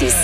[0.00, 0.14] 106.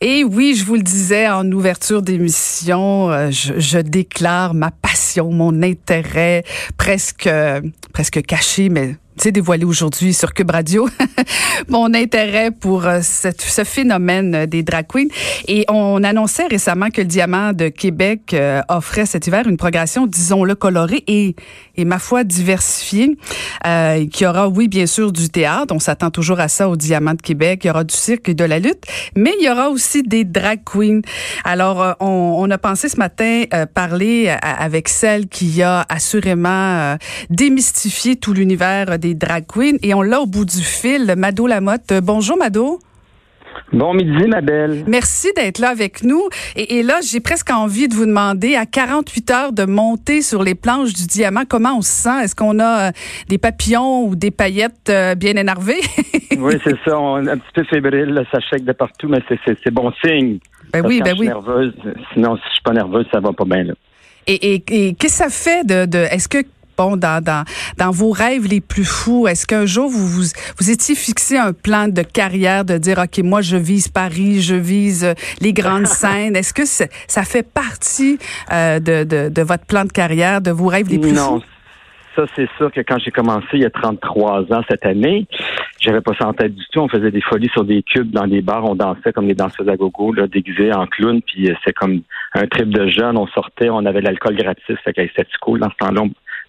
[0.00, 5.30] Et oui, je vous le disais en ouverture d'émission, euh, je, je, déclare ma passion,
[5.30, 6.44] mon intérêt
[6.78, 7.28] presque
[7.92, 10.88] presque caché, mais sais, dévoilé aujourd'hui sur Cube Radio
[11.68, 15.08] mon intérêt pour euh, ce phénomène des drag queens.
[15.46, 20.06] Et on annonçait récemment que le Diamant de Québec euh, offrait cet hiver une progression,
[20.06, 21.36] disons-le, colorée et,
[21.76, 23.16] et ma foi diversifiée,
[23.66, 25.74] euh, qui aura, oui, bien sûr, du théâtre.
[25.74, 27.60] On s'attend toujours à ça au Diamant de Québec.
[27.64, 28.84] Il y aura du cirque et de la lutte,
[29.16, 31.00] mais il y aura aussi des drag queens.
[31.44, 36.96] Alors, euh, on, on, a pensé ce matin parler avec celle qui a assurément
[37.30, 39.76] démystifié tout l'univers des drag queens.
[39.82, 41.94] Et on l'a au bout du fil, Mado Lamotte.
[42.02, 42.78] Bonjour, Mado.
[43.72, 44.84] Bon midi, ma belle.
[44.88, 46.22] Merci d'être là avec nous.
[46.56, 50.56] Et, là, j'ai presque envie de vous demander, à 48 heures de monter sur les
[50.56, 52.24] planches du diamant, comment on se sent?
[52.24, 52.90] Est-ce qu'on a euh,
[53.28, 55.80] des papillons ou des paillettes euh, bien énervées?
[56.38, 56.98] oui, c'est ça.
[56.98, 60.38] On est un petit peu fébrile, ça chèque de partout, mais c'est bon signe.
[60.72, 61.26] Ben oui, ben je oui.
[61.26, 61.74] Suis nerveuse,
[62.12, 63.74] sinon, si je suis pas nerveuse, ça va pas bien, là.
[64.26, 66.38] Et, et, et qu'est-ce que ça fait de, de est-ce que
[66.96, 67.44] dans, dans,
[67.78, 70.24] dans vos rêves les plus fous, est-ce qu'un jour vous, vous,
[70.58, 74.54] vous étiez fixé un plan de carrière de dire, OK, moi, je vise Paris, je
[74.54, 76.36] vise euh, les grandes scènes.
[76.36, 78.18] Est-ce que ça fait partie
[78.52, 81.40] euh, de, de, de, votre plan de carrière, de vos rêves les plus non.
[81.40, 81.44] fous?
[82.16, 85.26] Ça, c'est sûr que quand j'ai commencé il y a 33 ans cette année,
[85.80, 86.80] j'avais pas ça en tête du tout.
[86.80, 89.68] On faisait des folies sur des cubes dans des bars, on dansait comme des danseuses
[89.68, 92.02] à gogo, là, déguisées en clown, puis euh, c'est comme
[92.34, 93.16] un trip de jeunes.
[93.16, 95.60] On sortait, on avait l'alcool gratis, fait c'était cool.
[95.60, 96.02] Dans ce temps-là,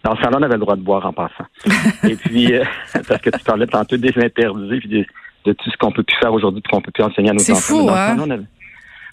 [0.04, 1.46] dans ce salon, on avait le droit de boire en passant.
[2.08, 2.64] Et puis, euh,
[3.08, 5.06] parce que tu parlais tantôt des interdits, puis
[5.46, 7.42] de, tout ce qu'on peut plus faire aujourd'hui, puis qu'on peut plus enseigner à nos
[7.42, 7.56] enfants.
[7.56, 8.18] C'est fou, hein?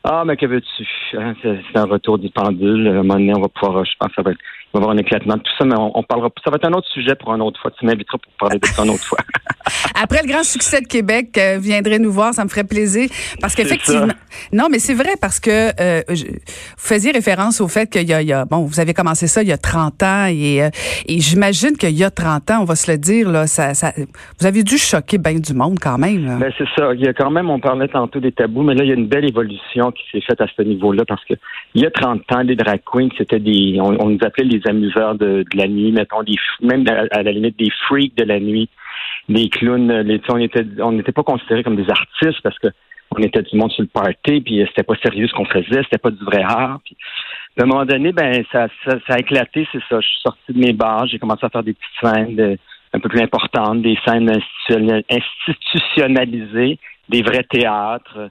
[0.04, 0.86] Ah, mais que veux-tu?
[1.18, 2.86] Hein, c'est un retour du pendule.
[2.86, 4.40] À un moment donné, on va pouvoir, je pense, ça va être
[4.74, 6.30] va y avoir un éclatement de tout ça, mais on, parlera.
[6.44, 7.70] Ça va être un autre sujet pour une autre fois.
[7.78, 9.18] Tu m'inviteras pour parler de ça une autre fois.
[10.00, 13.08] Après le grand succès de Québec, euh, viendrez nous voir, ça me ferait plaisir.
[13.40, 14.14] Parce qu'effectivement.
[14.52, 16.16] Non, mais c'est vrai parce que euh, vous
[16.76, 18.44] faisiez référence au fait qu'il y, y, a.
[18.44, 20.70] Bon, vous avez commencé ça il y a 30 ans et, euh,
[21.06, 23.92] et j'imagine qu'il y a 30 ans, on va se le dire, là, ça, ça
[24.40, 26.38] vous avez dû choquer bien du monde quand même.
[26.38, 26.94] Ben, c'est ça.
[26.94, 28.96] Il y a quand même, on parlait tantôt des tabous, mais là, il y a
[28.96, 31.34] une belle évolution qui s'est faite à ce niveau-là parce que
[31.74, 33.78] il y a 30 ans, les drag queens, c'était des.
[33.80, 37.58] On, on nous appelait les amuseurs de, la nuit, mettons, des, même à, la limite
[37.58, 38.68] des freaks de la nuit,
[39.28, 39.92] des clowns.
[40.02, 42.68] Les, on était, on n'était pas considérés comme des artistes parce que
[43.10, 45.98] on était du monde sur le party, puis c'était pas sérieux ce qu'on faisait, c'était
[45.98, 46.78] pas du vrai art.
[46.84, 46.96] Puis,
[47.58, 48.68] à un moment donné, ben ça,
[49.08, 50.00] a éclaté, c'est ça.
[50.00, 52.58] Je suis sorti de mes bars, j'ai commencé à faire des petites scènes
[52.92, 54.30] un peu plus importantes, des scènes
[55.10, 58.30] institutionnalisées, des vrais théâtres.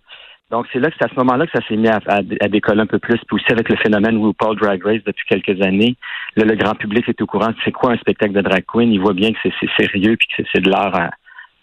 [0.50, 2.82] Donc, c'est là que c'est à ce moment-là que ça s'est mis à, à, décoller
[2.82, 3.18] un peu plus.
[3.28, 5.98] Puis aussi avec le phénomène RuPaul Drag Race depuis quelques années,
[6.38, 7.52] là, le grand public est au courant.
[7.66, 8.92] C'est quoi un spectacle de drag queen?
[8.92, 11.10] Il voit bien que c'est sérieux puis que c'est de l'art.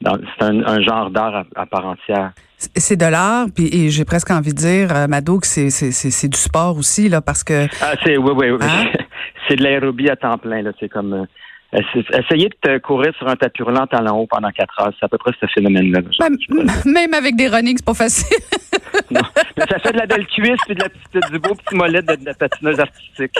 [0.02, 2.32] C'est un, genre d'art à, part entière.
[2.58, 6.76] C'est de l'art, puis j'ai presque envie de dire, euh, Mado, que c'est du sport
[6.76, 7.66] aussi, là, parce que.
[7.80, 8.58] Ah, c'est oui, oui, oui.
[8.60, 8.90] Hein?
[9.48, 10.72] c'est de l'aérobie à temps plein, là.
[10.78, 11.26] C'est comme.
[11.74, 15.18] Essayer de courir sur un tapis roulant en haut pendant quatre heures, c'est à peu
[15.18, 16.00] près ce phénomène-là.
[16.84, 18.36] Même avec des running, c'est pas facile.
[19.10, 19.20] non.
[19.56, 22.02] Mais ça fait de la belle cuisse et de la petite, du beau petit mollet
[22.02, 23.34] de, la patineuse artistique.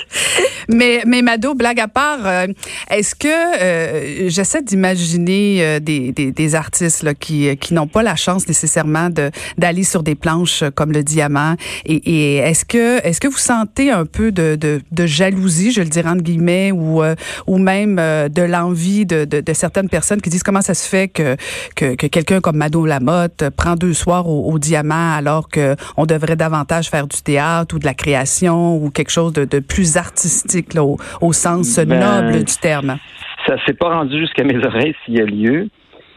[0.69, 2.47] Mais, mais Mado, blague à part, euh,
[2.91, 8.03] est-ce que euh, j'essaie d'imaginer euh, des, des, des, artistes là, qui, qui n'ont pas
[8.03, 13.05] la chance nécessairement de d'aller sur des planches comme le diamant et, et est-ce que
[13.07, 16.73] est-ce que vous sentez un peu de, de, de jalousie, je le dirais entre guillemets,
[16.73, 17.03] ou
[17.47, 21.09] ou même de l'envie de, de, de, certaines personnes qui disent comment ça se fait
[21.09, 21.37] que,
[21.77, 26.37] que, que quelqu'un comme Mado Lamotte prend deux soirs au, au diamant alors qu'on devrait
[26.37, 30.75] davantage faire du théâtre ou de la création ou quelque chose de, de plus artistique
[30.75, 32.99] là, au, au, sens ben, noble du terme?
[33.47, 35.69] Ça s'est pas rendu jusqu'à mes oreilles s'il y a lieu.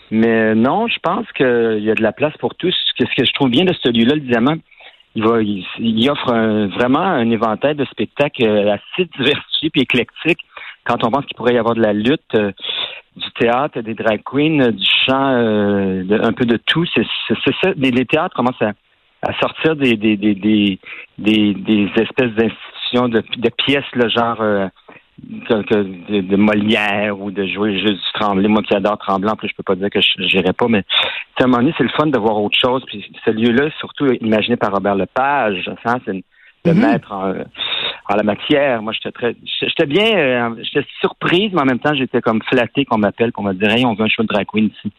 [0.10, 2.74] Mais non, je pense qu'il y a de la place pour tous.
[2.98, 4.56] Ce que je trouve bien de ce lieu-là, le Diamant,
[5.16, 6.32] il, va, il, offre
[6.76, 10.40] vraiment un éventail de spectacles assez diversifié et éclectique
[10.88, 12.52] quand on pense qu'il pourrait y avoir de la lutte, euh,
[13.16, 17.04] du théâtre, des drag queens, du chant, euh, un peu de tout, c'est
[17.64, 17.72] ça.
[17.76, 18.74] Les, théâtres commencent à,
[19.40, 24.68] sortir des, des, des, des, des, espèces d'institutions, de, de, pièces, le genre euh,
[25.18, 28.48] de, de, Molière ou de jouer juste du Tremblay.
[28.48, 30.84] Moi qui adore Tremblant, plus je peux pas dire que je n'irai pas, mais
[31.40, 32.84] à un moment donné, c'est le fun de voir autre chose.
[32.86, 36.22] Puis ce lieu-là, surtout imaginé par Robert Lepage, hein, c'est le
[36.66, 36.76] mm-hmm.
[36.76, 37.34] maître en,
[38.10, 38.82] en la matière.
[38.82, 42.86] Moi, j'étais très, j'étais bien, euh, j'étais surprise, mais en même temps, j'étais comme flatté
[42.86, 44.92] qu'on m'appelle, qu'on me dise, hey, on veut un show de drag queen ici.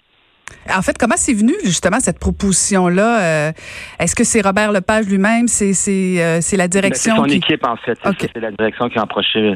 [0.74, 3.22] En fait, comment c'est venu justement cette proposition-là?
[3.22, 3.52] Euh,
[3.98, 5.46] Est-ce que c'est Robert Lepage lui-même?
[5.46, 7.14] C'est c'est euh, c'est la ben, direction.
[7.16, 7.98] C'est son équipe en fait.
[8.02, 9.54] C'est la direction qui a approché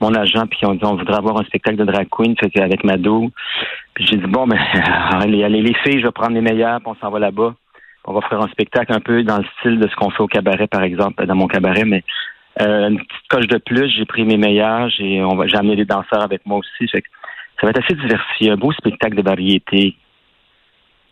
[0.00, 2.84] mon agent puis on dit on voudrait avoir un spectacle de drag queen fait avec
[2.84, 3.30] Mado.
[3.94, 4.58] Puis j'ai dit bon ben
[5.12, 7.54] allez, allez les filles, je vais prendre les meilleures, puis on s'en va là-bas.
[8.04, 10.28] on va faire un spectacle un peu dans le style de ce qu'on fait au
[10.28, 12.04] cabaret, par exemple, dans mon cabaret, mais
[12.60, 15.76] euh, une petite coche de plus, j'ai pris mes meilleurs, j'ai on va j'ai amené
[15.76, 16.90] des danseurs avec moi aussi.
[16.90, 17.00] ça
[17.62, 19.96] va être assez diversifié, un beau spectacle de variété.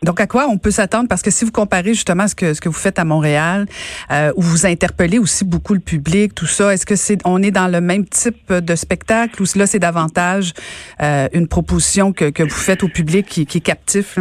[0.03, 1.07] Donc, à quoi on peut s'attendre?
[1.09, 3.65] Parce que si vous comparez justement ce que, ce que vous faites à Montréal,
[4.11, 7.49] euh, où vous interpellez aussi beaucoup le public, tout ça, est-ce que c'est on est
[7.49, 10.53] dans le même type de spectacle ou là, c'est davantage
[11.01, 14.19] euh, une proposition que, que vous faites au public qui, qui est captif?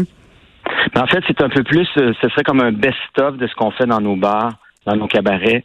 [0.95, 3.55] Ben, en fait, c'est un peu plus, euh, ce serait comme un best-of de ce
[3.55, 4.55] qu'on fait dans nos bars,
[4.87, 5.63] dans nos cabarets,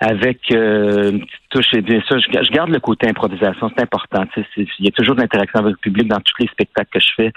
[0.00, 1.72] avec euh, une touche.
[1.74, 4.24] Et bien sûr, je, garde le côté improvisation, c'est important.
[4.56, 7.12] Il y a toujours de l'interaction avec le public dans tous les spectacles que je
[7.16, 7.32] fais.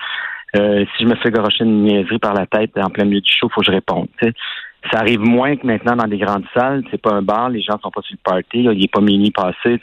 [0.56, 3.32] Euh, si je me fais garocher une niaiserie par la tête en plein milieu du
[3.32, 4.08] show, faut que je réponde.
[4.92, 6.84] Ça arrive moins que maintenant dans des grandes salles.
[6.90, 9.32] C'est pas un bar, les gens sont pas sur le party, il est pas mini
[9.32, 9.80] passé.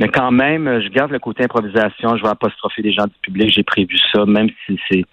[0.00, 2.16] Mais quand même, je garde le côté improvisation.
[2.16, 3.52] Je vais apostropher les gens du public.
[3.54, 5.04] J'ai prévu ça, même si c'est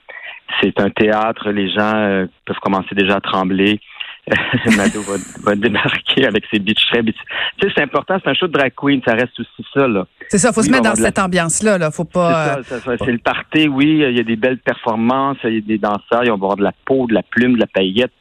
[0.62, 1.52] c'est un théâtre.
[1.52, 3.80] Les gens euh, peuvent commencer déjà à trembler.
[4.78, 7.14] Mado va, va, débarquer avec ses beach Tu
[7.60, 10.06] sais, c'est important, c'est un show de drag queen, ça reste aussi ça, là.
[10.30, 11.92] C'est ça, faut se mettre dans cette ambiance-là, là.
[11.92, 12.60] Faut pas.
[12.64, 14.04] C'est le party, oui.
[14.08, 16.64] Il y a des belles performances, il y a des danseurs, ils vont avoir de
[16.64, 18.12] la peau, de la plume, de la paillette,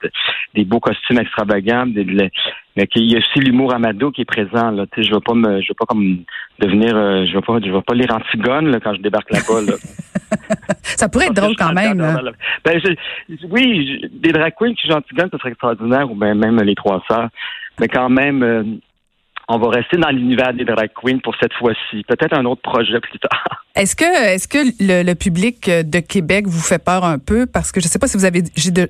[0.55, 2.31] des beaux costumes extravagants, des,
[2.77, 4.71] mais il y a aussi l'humour amado qui est présent.
[4.71, 4.85] Là.
[4.93, 6.25] Tu sais, je veux pas me, je veux pas comme
[6.59, 9.63] devenir, euh, je veux pas, je veux pas lire Antigone là, quand je débarque là-bas.
[9.63, 9.75] Là.
[10.83, 11.99] ça pourrait être drôle quand même.
[12.65, 12.81] Ben,
[13.51, 17.03] oui, des drag queens qui jouent Antigone, ce serait extraordinaire, ou ben, même les trois
[17.09, 17.29] sœurs.
[17.81, 18.63] Mais quand même, euh,
[19.49, 22.05] on va rester dans l'univers des drag queens pour cette fois-ci.
[22.05, 23.65] Peut-être un autre projet plus tard.
[23.77, 27.47] Est-ce que, est-ce que le, public de Québec vous fait peur un peu?
[27.47, 28.43] Parce que je ne sais pas si vous avez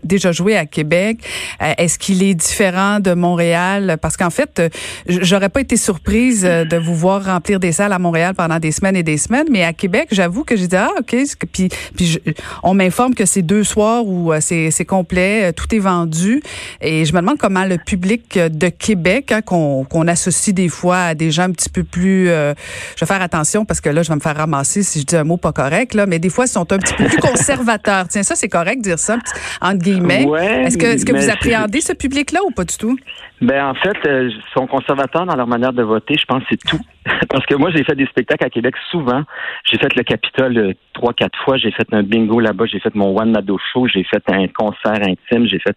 [0.03, 1.19] déjà joué à Québec.
[1.61, 3.99] Euh, est-ce qu'il est différent de Montréal?
[4.01, 4.63] Parce qu'en fait,
[5.07, 8.73] j'aurais pas été surprise euh, de vous voir remplir des salles à Montréal pendant des
[8.73, 11.15] semaines et des semaines, mais à Québec, j'avoue que j'ai dit ah ok.
[11.53, 12.19] Puis, puis
[12.63, 16.43] on m'informe que c'est deux soirs où euh, c'est, c'est complet, tout est vendu,
[16.81, 21.01] et je me demande comment le public de Québec, hein, qu'on, qu'on associe des fois
[21.01, 22.55] à des gens un petit peu plus, je
[23.01, 25.25] vais faire attention parce que là, je vais me faire ramasser si je dis un
[25.25, 28.09] mot pas correct, là, mais des fois, ils sont un petit peu plus conservateurs.
[28.09, 29.19] Tiens, ça, c'est correct de dire ça,
[29.61, 30.27] entre guillemets.
[30.65, 32.97] est-ce que, est-ce que vous appréhendez ce public-là ou pas du tout?
[33.41, 36.15] Ben en fait, euh, ils sont conservateurs dans leur manière de voter.
[36.19, 36.81] Je pense que c'est tout.
[37.31, 39.23] Parce que moi, j'ai fait des spectacles à Québec souvent.
[39.65, 41.57] J'ai fait le Capitole euh, trois, quatre fois.
[41.57, 42.67] J'ai fait un bingo là-bas.
[42.67, 43.87] J'ai fait mon One Mado Show.
[43.87, 45.47] J'ai fait un concert intime.
[45.47, 45.77] J'ai fait.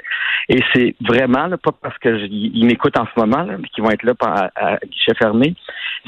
[0.49, 4.03] Et c'est vraiment pas parce que ils m'écoutent en ce moment, là, qu'ils vont être
[4.03, 5.55] là à, à guichet fermé.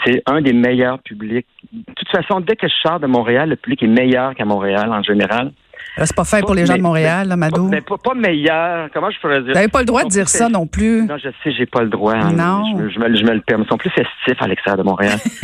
[0.06, 1.48] C'est un des meilleurs publics.
[1.72, 4.92] De toute façon, dès que je sors de Montréal, le public est meilleur qu'à Montréal
[4.92, 5.52] en général.
[5.98, 7.68] C'est pas fait pour les gens de Montréal, là, Mado.
[7.68, 8.90] Mais pas, meilleur.
[8.94, 9.50] Comment je pourrais dire?
[9.50, 11.06] Vous n'avez pas le droit de dire ça non plus.
[11.06, 12.16] Non, je sais, j'ai pas le droit.
[12.16, 12.34] Hein.
[12.34, 12.64] Non.
[12.90, 13.64] Je, me, je, me, le permets.
[13.66, 15.18] Ils sont plus festifs à l'extérieur de Montréal.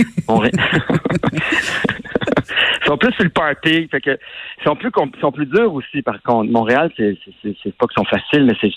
[2.82, 3.88] ils sont plus sur le party.
[3.90, 6.52] Fait que, ils sont plus, ils sont plus durs aussi, par contre.
[6.52, 8.72] Montréal, c'est, c'est, pas qu'ils sont faciles, mais c'est,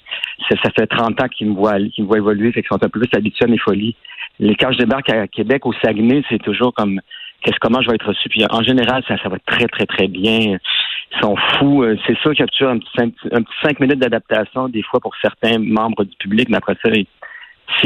[0.62, 2.52] ça fait 30 ans qu'ils me voient, qu'ils me voient évoluer.
[2.52, 3.96] Fait qu'ils sont un peu plus habitués à mes folies.
[4.38, 7.00] Les, quand je débarque à Québec, au Saguenay, c'est toujours comme,
[7.42, 8.28] qu'est-ce, comment je vais être reçu?
[8.28, 10.58] Puis en général, ça, ça va très, très, très bien
[11.20, 11.82] sont fous.
[11.82, 14.68] Euh, c'est sûr qu'il y a toujours un petit, cinq, un petit cinq minutes d'adaptation,
[14.68, 17.06] des fois, pour certains membres du public, mais après ça, s'ils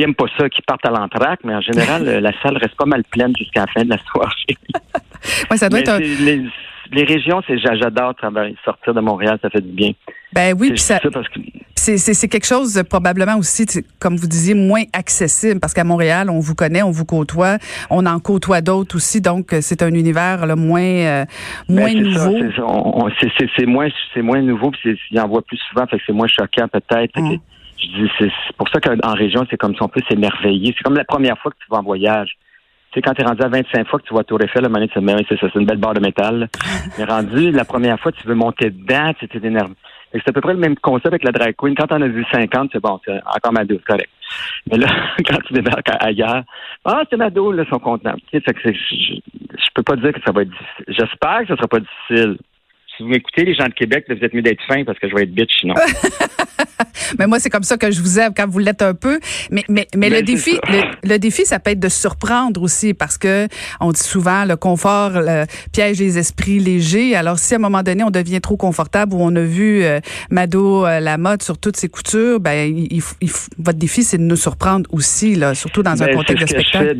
[0.00, 3.04] n'aiment pas ça, qu'ils partent à l'entraque, mais en général, la salle reste pas mal
[3.04, 4.56] pleine jusqu'à la fin de la soirée.
[5.50, 6.44] ouais, ça doit être les,
[6.92, 8.14] régions, c'est j'adore
[8.64, 9.92] sortir de Montréal, ça fait du bien.
[10.32, 10.98] Ben oui, puis ça,
[11.74, 13.66] c'est quelque chose probablement aussi,
[13.98, 17.58] comme vous disiez, moins accessible parce qu'à Montréal, on vous connaît, on vous côtoie,
[17.90, 21.24] on en côtoie d'autres aussi, donc euh, c'est un univers là, moins euh,
[21.68, 22.38] ben, moins nouveau.
[23.56, 26.28] C'est moins c'est moins nouveau, puis il en voit plus souvent, fait que c'est moins
[26.28, 27.18] choquant peut-être.
[27.18, 27.38] Hum.
[27.80, 30.74] Je dis c'est pour ça qu'en région, c'est comme si on peut s'émerveiller.
[30.76, 32.36] C'est comme la première fois que tu vas en voyage.
[32.90, 34.68] Tu sais, quand tu es rendu à 25 fois que tu vois Tour Eiffel, le
[34.68, 34.86] moment
[35.28, 36.48] c'est ça, c'est une belle barre de métal.
[36.98, 39.74] Mais rendu, la première fois, tu veux monter dedans, tu es énervé.
[40.12, 41.74] C'est à peu près le même concept avec la drag queen.
[41.74, 44.08] Quand on a vu 50, c'est bon, c'est encore Mado, correct.
[44.70, 44.86] Mais là,
[45.28, 46.44] quand tu débarques ailleurs,
[46.86, 48.14] ah, c'est Mado, là, ils sont contents.
[48.32, 50.84] je, je peux pas dire que ça va être difficile.
[50.88, 52.38] J'espère que ce sera pas difficile
[52.98, 55.14] si vous m'écoutez, les gens de Québec, vous êtes mieux d'être fin parce que je
[55.14, 55.74] vais être bitch sinon.
[57.18, 59.20] mais moi, c'est comme ça que je vous aime quand vous l'êtes un peu.
[59.50, 60.58] Mais, mais, mais, le défi,
[61.04, 63.46] le, défi, ça peut être de surprendre aussi parce que
[63.80, 67.14] on dit souvent le confort le piège les esprits légers.
[67.14, 70.00] Alors, si à un moment donné, on devient trop confortable ou on a vu euh,
[70.30, 73.00] Mado euh, la mode sur toutes ses coutures, ben, il,
[73.58, 76.96] votre défi, c'est de nous surprendre aussi, là, surtout dans un ben, contexte de spectacle.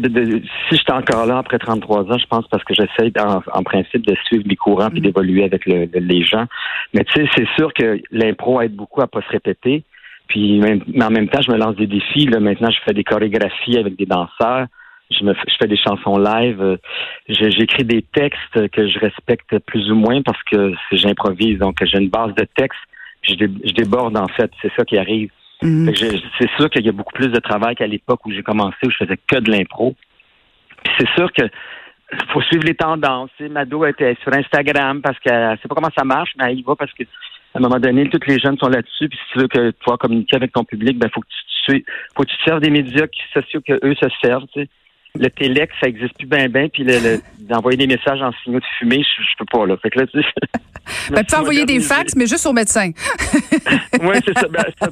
[0.68, 3.62] si je suis encore là après 33 ans, je pense parce que j'essaie en, en,
[3.62, 5.04] principe de suivre les courants puis mm.
[5.04, 6.46] d'évoluer avec le, les gens.
[6.94, 9.84] Mais tu sais, c'est sûr que l'impro aide beaucoup à pas se répéter.
[10.28, 12.26] Puis, mais en même temps, je me lance des défis.
[12.26, 14.66] Là, maintenant, je fais des chorégraphies avec des danseurs.
[15.10, 16.78] Je, me, je fais des chansons live.
[17.28, 21.58] J'écris des textes que je respecte plus ou moins parce que j'improvise.
[21.58, 22.80] Donc, j'ai une base de texte.
[23.22, 24.50] Je, je déborde, en fait.
[24.60, 25.30] C'est ça qui arrive.
[25.62, 25.90] Mm.
[26.38, 28.90] C'est sûr qu'il y a beaucoup plus de travail qu'à l'époque où j'ai commencé, où
[28.90, 29.94] je faisais que de l'impro.
[30.98, 31.42] c'est sûr que
[32.32, 33.30] faut suivre les tendances.
[33.40, 36.74] Mado était sur Instagram parce qu'elle sait pas comment ça marche, mais elle y va
[36.76, 37.04] parce que
[37.54, 39.08] à un moment donné, tous les jeunes sont là-dessus.
[39.08, 41.26] Puis si tu veux que pouvoir communiquer avec ton public, ben faut que
[41.66, 41.84] tu,
[42.14, 44.46] faut que tu te serves des médias sociaux que eux se servent.
[44.52, 44.68] Tu
[45.14, 46.86] le téléx, ça existe plus bien, bien, puis
[47.40, 49.76] d'envoyer des messages en signaux de fumée, je, je peux pas, là.
[49.82, 52.90] Fait que là, tu ben, peux envoyer des fax, mais juste aux médecins.
[54.00, 54.48] oui, c'est ça.
[54.48, 54.88] Ben, ça,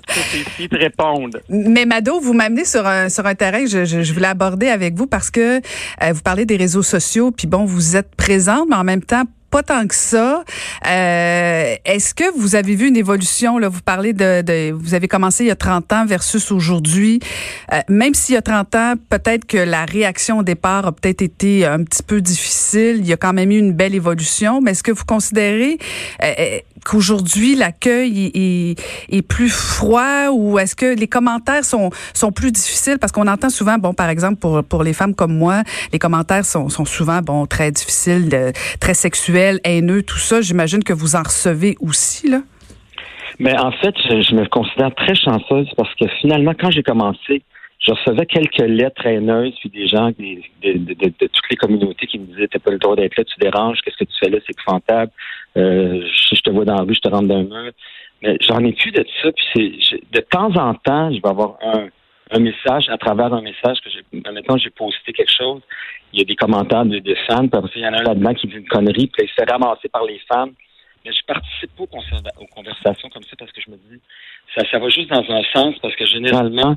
[0.56, 1.38] c'est te répondre.
[1.48, 4.94] Mais Mado, vous m'amenez sur un, sur un terrain que je, je, voulais aborder avec
[4.94, 8.76] vous parce que euh, vous parlez des réseaux sociaux, puis bon, vous êtes présente, mais
[8.76, 10.44] en même temps pas tant que ça.
[10.86, 13.58] Euh, Est-ce que vous avez vu une évolution?
[13.58, 17.20] Là, vous parlez de, de vous avez commencé il y a 30 ans versus aujourd'hui.
[17.72, 21.22] Euh, même s'il y a 30 ans, peut-être que la réaction au départ a peut-être
[21.22, 22.96] été un petit peu difficile.
[22.98, 24.60] Il y a quand même eu une belle évolution.
[24.60, 25.78] Mais est-ce que vous considérez
[26.22, 28.80] euh, euh qu'aujourd'hui l'accueil est,
[29.12, 32.98] est, plus froid ou est-ce que les commentaires sont, sont plus difficiles?
[33.00, 36.44] Parce qu'on entend souvent, bon, par exemple, pour, pour les femmes comme moi, les commentaires
[36.44, 41.22] sont, sont souvent, bon, très difficiles, très sexuels haineux, tout ça, j'imagine que vous en
[41.22, 42.40] recevez aussi, là?
[43.38, 47.42] Mais en fait, je, me considère très chanceuse parce que finalement, quand j'ai commencé,
[47.80, 52.48] je recevais quelques lettres haineuses, puis des gens de, toutes les communautés qui me disaient
[52.48, 55.12] T'as pas le droit d'être là, tu déranges, qu'est-ce que tu fais là, c'est épouvantable.
[55.56, 56.02] Euh,
[56.32, 57.72] je, te vois dans la rue, je te rentre d'un mur.
[58.22, 61.58] Mais j'en ai plus de ça, puis c'est de temps en temps, je vais avoir
[61.62, 61.88] un,
[62.30, 64.04] un message à travers un message que j'ai.
[64.30, 65.62] Maintenant, j'ai posté quelque chose.
[66.12, 67.46] Il y a des commentaires de, de fans.
[67.48, 69.06] Puis il y en a un là-dedans qui dit une connerie.
[69.06, 70.50] Puis il se fait ramasser par les fans.
[71.04, 74.00] Mais je participe pas aux, conversations comme ça parce que je me dis,
[74.56, 76.76] ça, ça va juste dans un sens parce que généralement,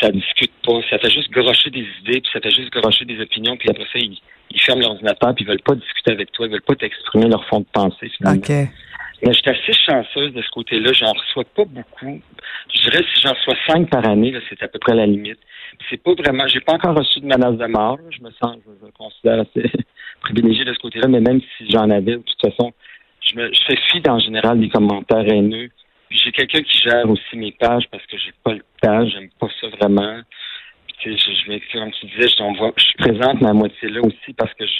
[0.00, 0.80] ça discute pas.
[0.90, 3.84] Ça fait juste grocher des idées, puis ça fait juste grocher des opinions, puis après
[3.84, 4.16] ça, ils,
[4.50, 7.44] ils ferment l'ordinateur, puis ils veulent pas discuter avec toi, ils veulent pas t'exprimer leur
[7.46, 8.40] fond de pensée, finalement.
[9.24, 10.92] Mais je suis assez chanceuse de ce côté-là.
[10.92, 12.20] J'en reçois pas beaucoup.
[12.74, 15.38] Je dirais si j'en reçois cinq par année, c'est à peu près la limite.
[15.88, 16.46] C'est pas vraiment.
[16.46, 17.98] J'ai pas encore reçu de menace de mort.
[18.10, 19.70] Je me sens, je considère assez
[20.20, 21.08] privilégié de ce côté-là.
[21.08, 22.72] Mais même si j'en avais, de toute façon,
[23.20, 25.70] je me, je fais fi en général des commentaires haineux.
[26.10, 29.08] J'ai quelqu'un qui gère aussi mes pages parce que j'ai pas le temps.
[29.08, 30.20] J'aime pas ça vraiment.
[30.98, 34.52] Puis, je, je, comme tu disais, je, je suis présente ma moitié là aussi parce
[34.52, 34.72] que je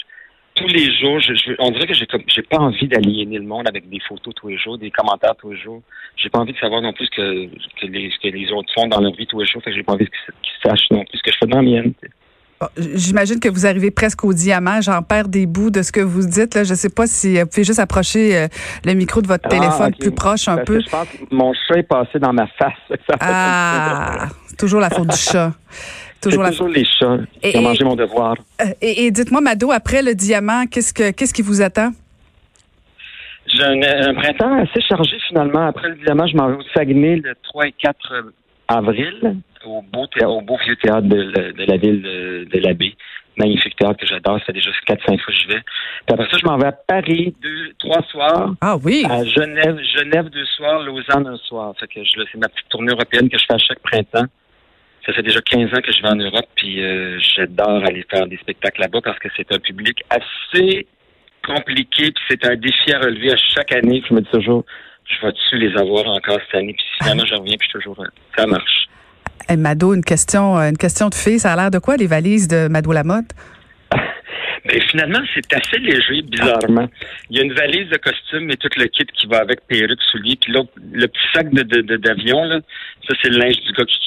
[0.55, 3.89] tous les jours, je, on dirait que j'ai j'ai pas envie d'aliéner le monde avec
[3.89, 5.83] des photos tous les jours, des commentaires tous les jours.
[6.17, 7.47] J'ai pas envie de savoir non plus que,
[7.81, 9.63] que, les, que les autres font dans leur vie tous les jours.
[9.63, 11.63] Fait que j'ai pas envie qu'ils sachent non plus ce que je fais dans la
[11.63, 11.93] mienne.
[12.77, 14.81] J'imagine que vous arrivez presque au diamant.
[14.81, 16.55] J'en perds des bouts de ce que vous dites.
[16.55, 16.65] Là.
[16.65, 18.49] Je ne sais pas si vous pouvez juste approcher euh,
[18.85, 20.81] le micro de votre ah, téléphone plus proche un peu.
[20.81, 22.73] Je pense que mon chat est passé dans ma face.
[23.21, 25.53] ah, toujours la faute du chat.
[26.25, 28.37] Toujours, toujours les chats qui ont mangé mon devoir.
[28.61, 31.91] Euh, et, dites-moi, Mado, après le diamant, qu'est-ce que qu'est-ce qui vous attend?
[33.47, 35.67] J'ai un, printemps assez chargé finalement.
[35.67, 38.33] Après le diamant, je m'en vais au Saguenay le 3 et 4
[38.69, 42.95] avril au beau, au beau vieux théâtre de, la ville de, de l'Abbé.
[43.37, 44.39] Magnifique théâtre que j'adore.
[44.41, 45.61] Ça fait déjà 4-5 fois que je vais.
[46.07, 48.55] Puis après ça, je m'en vais à Paris deux, trois soirs.
[48.61, 49.05] Ah oui.
[49.09, 51.75] À Genève, Genève deux soirs, Lausanne un soir.
[51.79, 54.27] Fait que c'est ma petite tournée européenne que je fais à chaque printemps.
[55.07, 58.27] Ça fait déjà 15 ans que je vais en Europe, puis euh, j'adore aller faire
[58.27, 60.87] des spectacles là-bas parce que c'est un public assez
[61.47, 64.03] compliqué, puis c'est un défi à relever à chaque année.
[64.09, 64.65] je me dis toujours,
[65.05, 68.07] je vais-tu les avoir encore cette année, puis finalement je reviens, puis toujours, euh,
[68.37, 68.89] ça marche.
[69.51, 72.49] Mado, une question, euh, une question de fille, ça a l'air de quoi les valises
[72.49, 73.35] de Mado Lamotte?
[74.67, 76.89] Mais finalement, c'est assez léger, bizarrement.
[77.31, 80.01] Il y a une valise de costume et tout le kit qui va avec perruque,
[80.11, 80.37] souliers.
[80.41, 81.63] Puis l'autre, le petit sac de,
[81.97, 82.61] d'avion, là,
[83.07, 83.99] ça, c'est le linge du gars qui,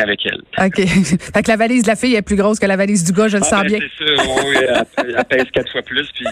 [0.00, 0.40] avec elle.
[0.58, 0.76] OK.
[1.34, 3.28] fait que la valise de la fille est plus grosse que la valise du gars,
[3.28, 3.78] je le ah, sens ben, bien.
[3.98, 4.56] C'est ça, oui,
[4.96, 6.08] elle, pèse quatre fois plus.
[6.14, 6.24] Puis,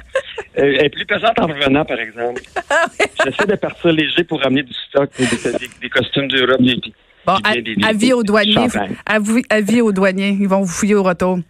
[0.55, 2.41] elle est plus pesante en revenant, par exemple.
[2.73, 2.87] Ah
[3.25, 6.81] J'essaie de partir léger pour ramener du stock, des, costumes d'Europe, des,
[7.27, 7.35] Bon,
[7.83, 8.69] avis aux douaniers.
[9.50, 10.37] Avis aux douaniers.
[10.41, 11.41] Ils vont vous fouiller au retour.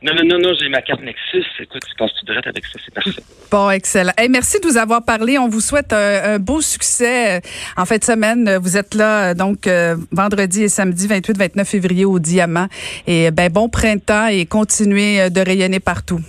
[0.00, 1.44] Non, non, non, non, j'ai ma carte Nexus.
[1.60, 3.22] Écoute, tu passes tout droit avec ça, c'est parfait.
[3.50, 4.12] Bon, excellent.
[4.30, 5.38] merci de nous avoir parlé.
[5.38, 7.40] On vous souhaite un, beau succès
[7.76, 8.58] en fin de semaine.
[8.62, 12.68] Vous êtes là, donc, euh, vendredi et samedi, 28-29 février au Diamant.
[13.06, 16.20] Et ben, bon printemps et continuez euh, de rayonner partout.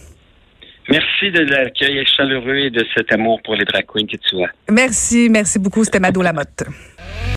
[0.90, 4.50] Merci de l'accueil chaleureux et de cet amour pour les drag queens que tu as.
[4.72, 5.84] Merci, merci beaucoup.
[5.84, 6.64] C'était Mado Lamotte.